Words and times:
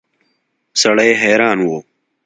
سړی 0.81 1.09
حیران 1.21 1.57
و. 1.65 1.69